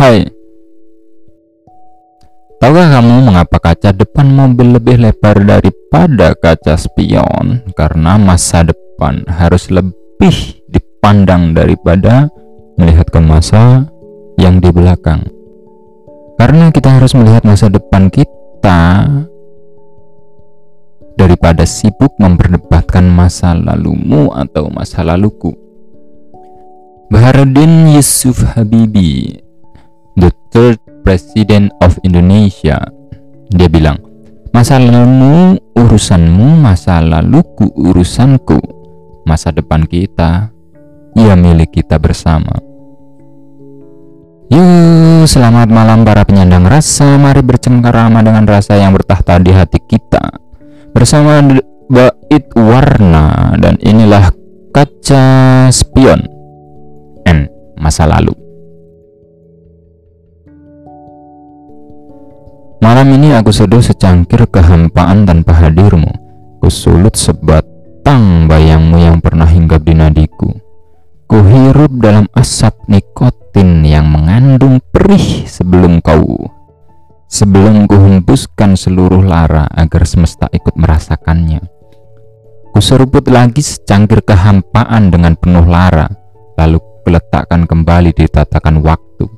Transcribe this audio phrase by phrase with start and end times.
[0.00, 0.24] Hai,
[2.56, 7.60] tahukah kamu mengapa kaca depan mobil lebih lebar daripada kaca spion?
[7.76, 12.32] Karena masa depan harus lebih dipandang daripada
[12.80, 13.92] melihat ke masa
[14.40, 15.20] yang di belakang.
[16.40, 19.04] Karena kita harus melihat masa depan kita
[21.20, 25.52] daripada sibuk memperdebatkan masa lalumu atau masa laluku.
[27.12, 29.49] Baharudin Yusuf Habibi
[30.20, 32.76] the third president of Indonesia.
[33.50, 33.98] Dia bilang,
[34.52, 38.60] masa lalumu urusanmu, masa laluku urusanku,
[39.24, 40.52] masa depan kita,
[41.16, 42.52] ya milik kita bersama.
[44.50, 47.14] Yuk, selamat malam para penyandang rasa.
[47.14, 50.22] Mari bercengkarama dengan rasa yang bertahta di hati kita.
[50.90, 51.38] Bersama
[51.86, 54.34] bait warna dan inilah
[54.74, 56.26] kaca spion.
[57.30, 57.46] N.
[57.78, 58.39] Masa lalu.
[62.90, 66.10] Malam ini aku seduh secangkir kehampaan tanpa hadirmu.
[66.58, 70.50] Kusulut sebatang bayangmu yang pernah hinggap di nadiku.
[71.30, 76.50] Kuhirup dalam asap nikotin yang mengandung perih sebelum kau.
[77.30, 81.62] Sebelum kuhembuskan seluruh lara agar semesta ikut merasakannya.
[82.74, 86.10] Kuseruput lagi secangkir kehampaan dengan penuh lara,
[86.58, 89.30] lalu kuletakkan kembali di tatakan waktu.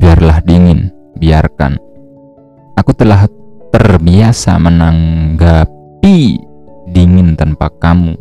[0.00, 0.88] Biarlah dingin,
[1.20, 1.84] biarkan
[2.76, 3.24] Aku telah
[3.72, 6.36] terbiasa menanggapi
[6.92, 8.12] dingin tanpa kamu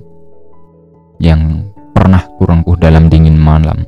[1.19, 3.83] yang pernah kurangkuh dalam dingin malam.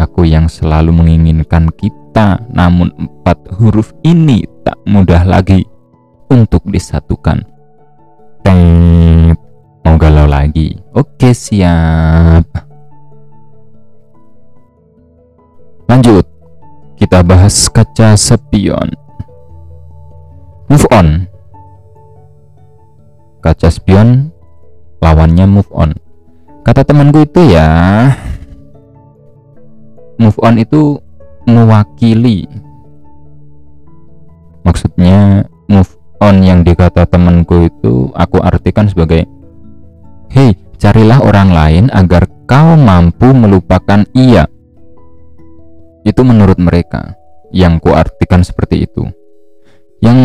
[0.00, 5.68] Aku yang selalu menginginkan kita, namun empat huruf ini tak mudah lagi
[6.32, 7.44] untuk disatukan.
[8.40, 9.36] Tet,
[9.84, 10.80] mau galau lagi?
[10.96, 12.48] Oke, siap.
[15.92, 16.24] Lanjut,
[16.96, 19.07] kita bahas kaca sepion
[20.68, 21.24] move on.
[23.40, 24.28] Kaca spion
[25.00, 25.96] lawannya move on.
[26.62, 27.68] Kata temanku itu ya
[30.20, 31.00] move on itu
[31.48, 32.44] mewakili.
[34.68, 35.88] Maksudnya move
[36.20, 39.24] on yang dikata temanku itu aku artikan sebagai
[40.28, 44.44] hei carilah orang lain agar kau mampu melupakan ia.
[46.04, 47.16] Itu menurut mereka
[47.48, 49.08] yang kuartikan seperti itu
[49.98, 50.18] yang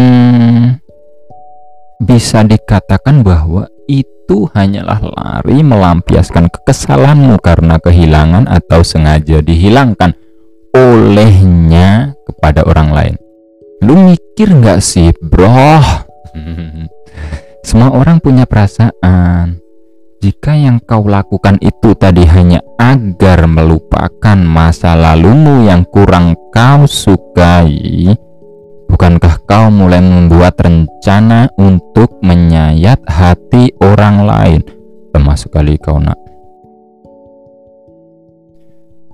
[2.04, 10.16] bisa dikatakan bahwa itu hanyalah lari melampiaskan kekesalanmu karena kehilangan atau sengaja dihilangkan
[10.74, 13.16] olehnya kepada orang lain.
[13.84, 15.80] Lu mikir nggak sih, bro?
[17.68, 19.60] Semua orang punya perasaan.
[20.24, 28.08] Jika yang kau lakukan itu tadi hanya agar melupakan masa lalumu yang kurang kau sukai,
[28.94, 34.62] Bukankah kau mulai membuat rencana untuk menyayat hati orang lain,
[35.10, 36.14] termasuk kali kau nak?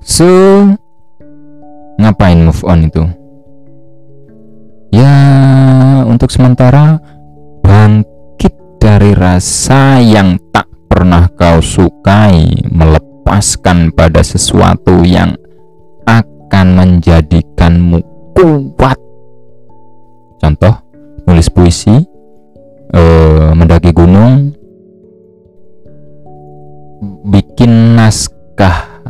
[0.03, 0.28] So,
[1.95, 3.07] ngapain move on itu?
[4.91, 5.16] Ya,
[6.03, 7.00] untuk sementara
[7.63, 15.39] bangkit dari rasa yang tak pernah kau sukai, melepaskan pada sesuatu yang
[16.03, 18.03] akan menjadikanmu
[18.35, 19.00] kuat
[20.49, 20.73] contoh
[21.29, 21.93] nulis puisi
[22.97, 24.49] uh, mendaki gunung
[27.29, 29.05] bikin naskah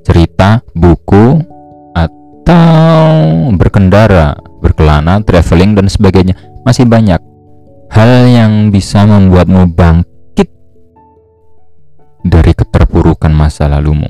[0.00, 1.44] cerita buku
[1.92, 3.04] atau
[3.60, 6.32] berkendara berkelana traveling dan sebagainya.
[6.64, 7.20] Masih banyak
[7.92, 10.48] hal yang bisa membuatmu bangkit
[12.24, 14.08] dari keterpurukan masa lalumu.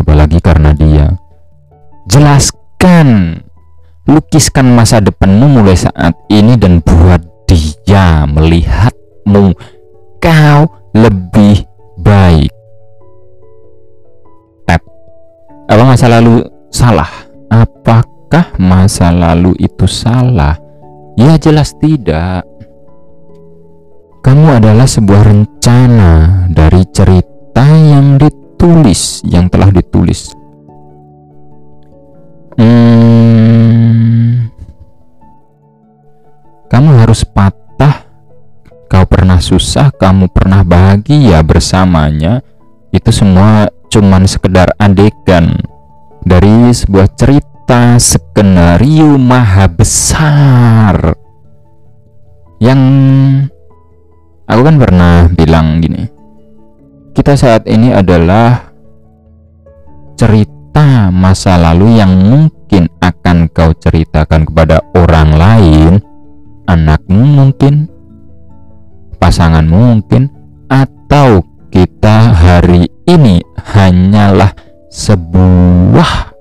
[0.00, 1.20] Apalagi karena dia.
[2.08, 3.38] Jelaskan
[4.10, 9.54] Lukiskan masa depanmu mulai saat ini dan buat dia melihatmu
[10.18, 10.60] kau
[10.94, 11.62] lebih
[12.02, 12.50] baik.
[14.66, 14.82] Tap.
[15.70, 16.42] Apa masa lalu
[16.74, 17.06] salah?
[17.54, 20.58] Apakah masa lalu itu salah?
[21.14, 22.42] Ya jelas tidak.
[24.26, 30.39] Kamu adalah sebuah rencana dari cerita yang ditulis, yang telah ditulis.
[32.60, 34.52] Hmm,
[36.68, 38.04] kamu harus patah.
[38.84, 42.44] Kau pernah susah kamu pernah bahagia bersamanya.
[42.92, 45.56] Itu semua cuman sekedar adegan
[46.20, 51.16] dari sebuah cerita skenario maha besar
[52.60, 52.80] yang
[54.44, 56.04] aku kan pernah bilang gini.
[57.16, 58.68] Kita saat ini adalah
[60.20, 60.59] cerita
[61.10, 65.92] masa lalu yang mungkin akan kau ceritakan kepada orang lain,
[66.64, 67.90] anakmu mungkin,
[69.20, 70.32] pasanganmu mungkin,
[70.70, 73.42] atau kita hari ini
[73.74, 74.54] hanyalah
[74.90, 76.34] sebuah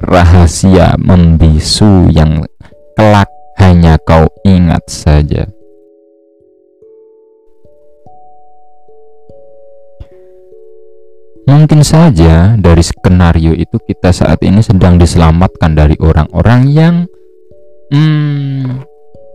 [0.00, 2.42] rahasia membisu yang
[2.98, 3.28] kelak
[3.60, 5.46] hanya kau ingat saja.
[11.42, 16.94] Mungkin saja dari skenario itu kita saat ini sedang diselamatkan dari orang-orang yang
[17.90, 18.86] hmm,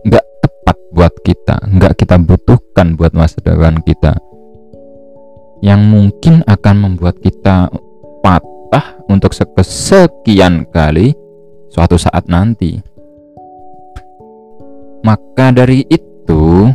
[0.08, 4.16] tepat buat kita, nggak kita butuhkan buat masa depan kita,
[5.60, 7.72] yang mungkin akan membuat kita
[8.24, 11.12] patah untuk sekian kali
[11.72, 12.80] suatu saat nanti.
[15.04, 16.68] Maka dari itu,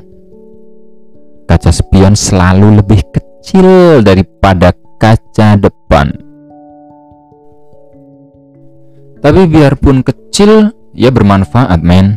[1.46, 6.16] kaca spion selalu lebih kecil daripada kaca depan.
[9.20, 12.16] Tapi biarpun kecil, ya bermanfaat, men.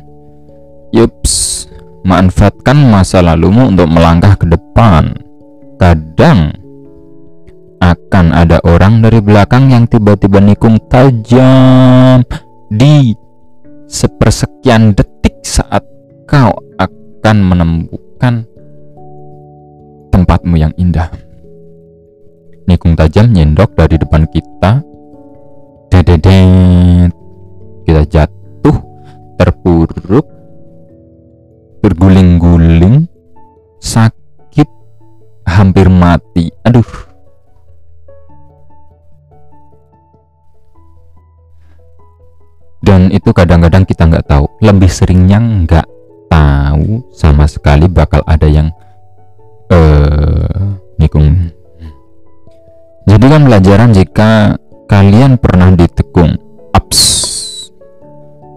[0.95, 1.67] Yups,
[2.07, 5.19] manfaatkan masa lalumu untuk melangkah ke depan.
[5.83, 6.55] Kadang
[7.83, 12.23] akan ada orang dari belakang yang tiba-tiba nikung tajam
[12.71, 13.13] di
[13.91, 15.83] sepersekian detik saat
[16.31, 18.47] kau akan menemukan
[20.15, 21.26] tempatmu yang indah.
[22.67, 24.83] Nikung tajam nyendok dari depan kita.
[25.87, 27.15] Dededet.
[27.87, 28.77] Kita jatuh,
[29.39, 30.27] terpuruk,
[31.79, 33.07] berguling-guling,
[33.79, 34.67] sakit,
[35.47, 36.51] hampir mati.
[36.67, 36.91] Aduh.
[42.83, 44.51] Dan itu kadang-kadang kita nggak tahu.
[44.59, 45.87] Lebih seringnya nggak
[46.27, 48.75] tahu sama sekali bakal ada yang
[49.71, 51.55] uh, nikung
[53.37, 54.57] Pelajaran jika
[54.89, 56.37] kalian pernah ditekung.
[56.77, 57.01] Ups.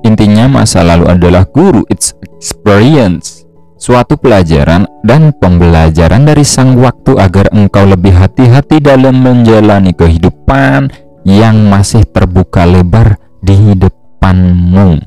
[0.08, 3.44] Intinya masa lalu adalah guru, it's experience.
[3.80, 10.92] Suatu pelajaran dan pembelajaran dari sang waktu agar engkau lebih hati-hati dalam menjalani kehidupan
[11.24, 15.00] yang masih terbuka lebar di depanmu.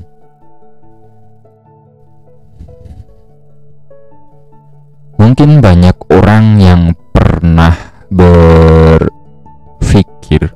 [5.21, 6.81] Mungkin banyak orang yang
[7.13, 7.77] pernah
[8.09, 9.12] ber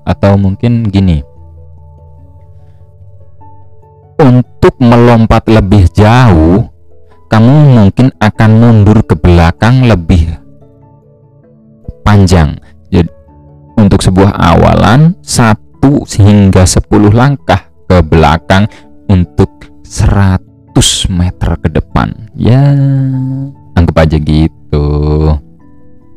[0.08, 1.22] atau mungkin gini.
[4.18, 6.66] Untuk melompat lebih jauh
[7.28, 10.32] kamu mungkin akan mundur ke belakang lebih
[12.08, 12.56] panjang.
[12.88, 13.12] Jadi
[13.76, 18.66] untuk sebuah awalan satu hingga 10 langkah ke belakang
[19.12, 19.52] untuk
[19.84, 20.40] 100
[21.12, 22.16] meter ke depan.
[22.32, 22.64] Ya
[23.76, 24.88] anggap aja gitu.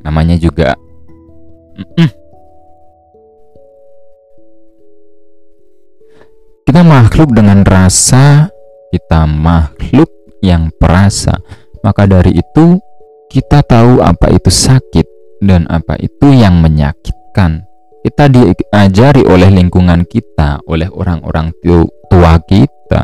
[0.07, 0.79] Namanya juga
[1.77, 2.09] mm -mm,
[6.71, 8.47] Kita makhluk dengan rasa,
[8.95, 10.07] kita makhluk
[10.39, 11.35] yang perasa.
[11.83, 12.79] Maka dari itu,
[13.27, 15.03] kita tahu apa itu sakit
[15.43, 17.67] dan apa itu yang menyakitkan.
[18.07, 21.51] Kita diajari oleh lingkungan kita, oleh orang-orang
[22.07, 23.03] tua kita,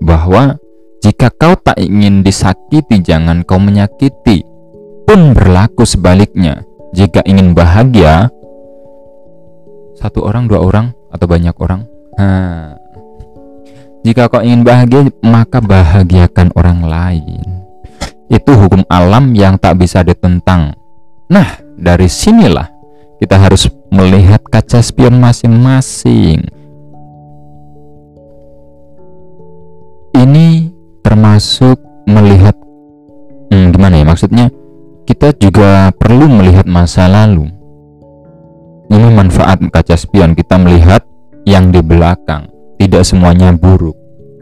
[0.00, 0.56] bahwa
[1.04, 4.40] jika kau tak ingin disakiti, jangan kau menyakiti.
[5.04, 6.64] Pun berlaku sebaliknya.
[6.96, 8.32] Jika ingin bahagia,
[10.00, 11.84] satu orang, dua orang, atau banyak orang
[12.20, 12.76] Nah,
[14.04, 17.48] jika kau ingin bahagia, maka bahagiakan orang lain.
[18.28, 20.76] Itu hukum alam yang tak bisa ditentang.
[21.32, 21.48] Nah,
[21.80, 22.68] dari sinilah
[23.16, 26.44] kita harus melihat kaca spion masing-masing.
[30.12, 30.68] Ini
[31.00, 32.52] termasuk melihat
[33.48, 34.46] hmm, gimana ya maksudnya?
[35.08, 37.59] Kita juga perlu melihat masa lalu.
[38.90, 41.06] Ini manfaat kaca spion kita melihat
[41.46, 42.50] yang di belakang.
[42.74, 43.94] Tidak semuanya buruk.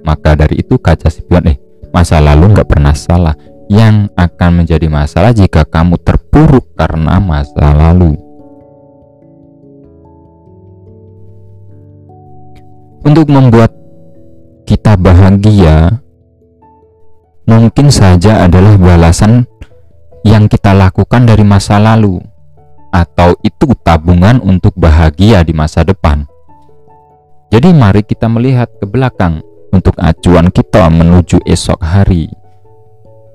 [0.08, 1.60] Maka dari itu kaca spion eh
[1.92, 3.36] masa lalu nggak pernah salah.
[3.68, 8.16] Yang akan menjadi masalah jika kamu terpuruk karena masa lalu.
[13.04, 13.76] Untuk membuat
[14.64, 16.00] kita bahagia
[17.44, 19.44] mungkin saja adalah balasan
[20.24, 22.20] yang kita lakukan dari masa lalu
[22.90, 26.28] atau itu tabungan untuk bahagia di masa depan
[27.48, 29.40] jadi mari kita melihat ke belakang
[29.72, 32.28] untuk acuan kita menuju esok hari.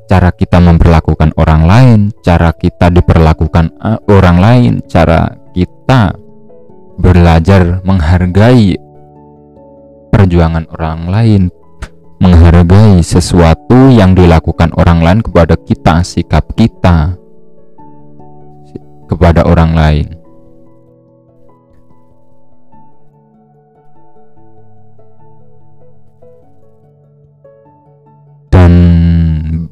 [0.05, 3.73] Cara kita memperlakukan orang lain, cara kita diperlakukan
[4.05, 6.13] orang lain, cara kita
[7.01, 8.77] belajar menghargai
[10.13, 11.41] perjuangan orang lain,
[12.21, 17.17] menghargai sesuatu yang dilakukan orang lain kepada kita, sikap kita
[19.07, 20.07] kepada orang lain.
[28.53, 28.73] Dan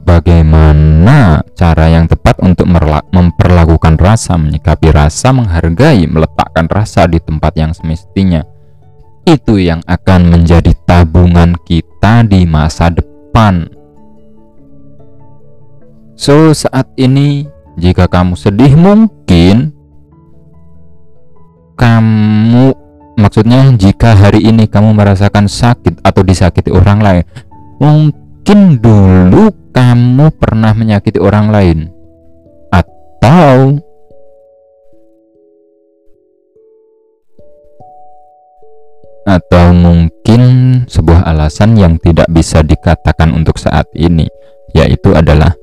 [0.02, 2.66] bagaimana cara yang tepat untuk
[3.14, 8.42] memperlakukan rasa, menyikapi rasa, menghargai, meletakkan rasa di tempat yang semestinya.
[9.22, 13.70] Itu yang akan menjadi tabungan kita di masa depan.
[16.18, 17.46] So, saat ini
[17.82, 19.74] jika kamu sedih mungkin
[21.74, 22.78] kamu
[23.18, 27.26] maksudnya jika hari ini kamu merasakan sakit atau disakiti orang lain
[27.82, 31.80] mungkin dulu kamu pernah menyakiti orang lain.
[32.72, 33.80] Atau
[39.22, 40.42] atau mungkin
[40.90, 44.26] sebuah alasan yang tidak bisa dikatakan untuk saat ini
[44.74, 45.54] yaitu adalah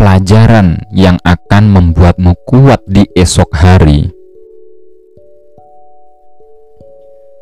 [0.00, 4.08] pelajaran yang akan membuatmu kuat di esok hari.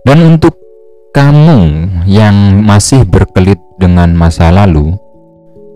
[0.02, 0.58] Dan untuk
[1.14, 4.98] kamu yang masih berkelit dengan masa lalu,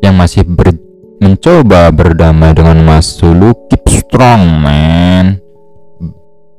[0.02, 0.74] yang masih ber
[1.22, 5.38] mencoba berdamai dengan masa lalu, keep strong, man.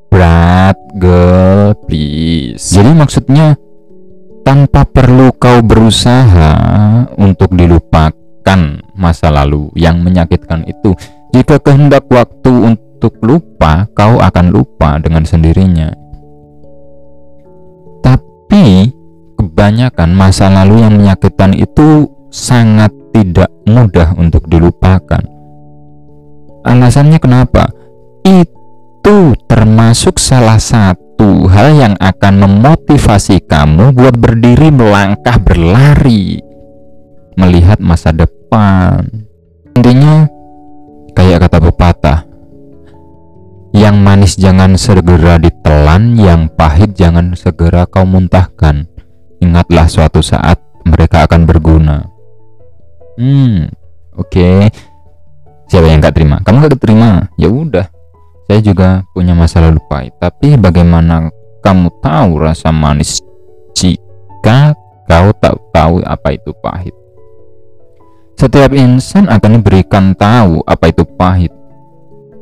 [0.07, 2.71] Berat, girl, please.
[2.71, 3.59] Jadi maksudnya
[4.47, 6.55] tanpa perlu kau berusaha
[7.19, 10.93] untuk dilupakan masa lalu yang menyakitkan itu.
[11.33, 15.89] Jika kehendak waktu untuk lupa, kau akan lupa dengan sendirinya.
[18.05, 18.93] Tapi
[19.37, 25.21] kebanyakan masa lalu yang menyakitkan itu sangat tidak mudah untuk dilupakan.
[26.63, 27.69] Alasannya kenapa?
[28.23, 36.39] Itu termasuk salah satu hal yang akan memotivasi kamu buat berdiri melangkah berlari
[37.35, 38.32] melihat masa depan.
[39.73, 40.29] Intinya
[41.17, 42.19] kayak kata pepatah,
[43.73, 48.85] yang manis jangan segera ditelan, yang pahit jangan segera kau muntahkan.
[49.41, 52.05] Ingatlah suatu saat mereka akan berguna.
[53.17, 53.67] Hmm,
[54.13, 54.29] oke.
[54.29, 54.69] Okay.
[55.73, 56.37] Siapa yang gak terima?
[56.45, 57.25] Kamu gak terima?
[57.41, 57.89] Ya udah.
[58.45, 60.13] Saya juga punya masa lalu pahit.
[60.21, 61.33] Tapi bagaimana
[61.65, 63.17] kamu tahu rasa manis
[63.73, 64.77] jika
[65.09, 66.93] kau tak tahu apa itu pahit?
[68.43, 71.47] Setiap insan akan diberikan tahu apa itu pahit.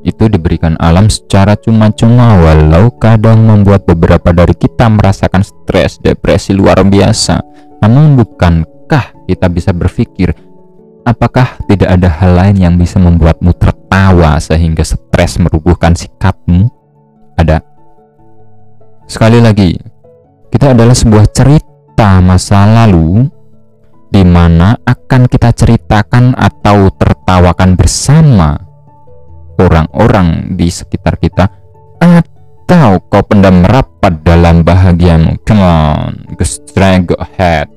[0.02, 6.82] Itu diberikan alam secara cuma-cuma walau kadang membuat beberapa dari kita merasakan stres, depresi luar
[6.82, 7.38] biasa.
[7.86, 10.34] Namun bukankah kita bisa berpikir
[11.06, 16.66] apakah tidak ada hal lain yang bisa membuatmu tertawa sehingga stres merubuhkan sikapmu?
[17.38, 17.62] Ada.
[19.06, 19.78] Sekali lagi,
[20.50, 23.30] kita adalah sebuah cerita masa lalu
[24.12, 28.60] di mana akan kita ceritakan atau tertawakan bersama
[29.56, 31.48] orang-orang di sekitar kita
[32.04, 37.72] atau kau pendam rapat dalam bahagiamu come on go straight go ahead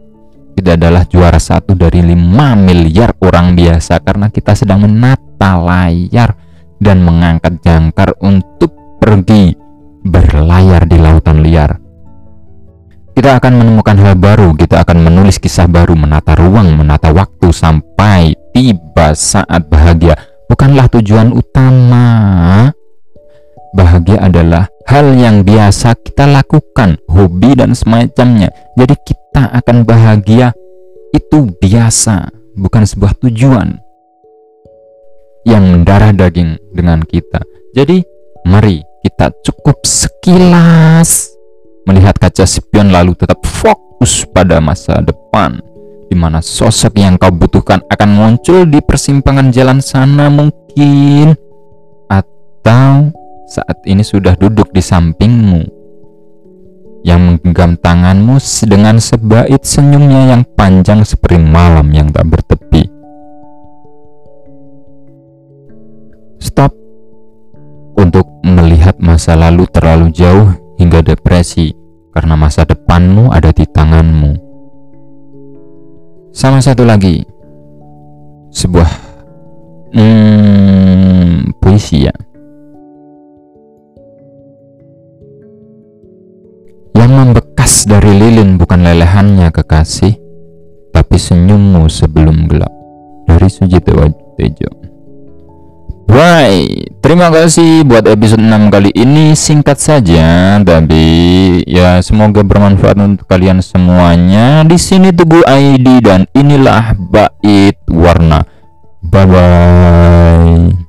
[0.58, 2.18] kita adalah juara satu dari 5
[2.58, 6.34] miliar orang biasa karena kita sedang menata layar
[6.82, 9.54] dan mengangkat jangkar untuk pergi
[10.02, 11.83] berlayar di lautan liar
[13.14, 18.34] kita akan menemukan hal baru, kita akan menulis kisah baru, menata ruang, menata waktu sampai
[18.50, 20.18] tiba saat bahagia.
[20.50, 22.74] Bukanlah tujuan utama.
[23.74, 28.50] Bahagia adalah hal yang biasa kita lakukan, hobi dan semacamnya.
[28.74, 30.50] Jadi kita akan bahagia
[31.14, 33.78] itu biasa, bukan sebuah tujuan
[35.46, 37.42] yang mendarah daging dengan kita.
[37.74, 38.02] Jadi
[38.46, 41.33] mari kita cukup sekilas
[41.84, 45.60] melihat kaca spion lalu tetap fokus pada masa depan
[46.08, 51.36] di mana sosok yang kau butuhkan akan muncul di persimpangan jalan sana mungkin
[52.06, 53.10] atau
[53.48, 55.84] saat ini sudah duduk di sampingmu
[57.04, 62.88] yang menggenggam tanganmu dengan sebaik senyumnya yang panjang seperti malam yang tak bertepi.
[66.40, 66.72] Stop
[68.00, 71.74] untuk melihat masa lalu terlalu jauh hingga depresi
[72.14, 74.32] karena masa depanmu ada di tanganmu.
[76.34, 77.22] Sama satu lagi,
[78.50, 78.90] sebuah
[79.94, 82.14] hmm, puisi ya.
[86.94, 90.14] Yang membekas dari lilin bukan lelehannya kekasih,
[90.94, 92.70] tapi senyummu sebelum gelap.
[93.26, 93.94] Dari Sujito
[94.38, 94.83] Tejo.
[96.04, 101.02] Right, terima kasih buat episode 6 kali ini singkat saja tapi
[101.66, 104.62] ya semoga bermanfaat untuk kalian semuanya.
[104.68, 108.44] Di sini Teguh ID dan inilah bait warna.
[109.00, 110.83] Bye bye.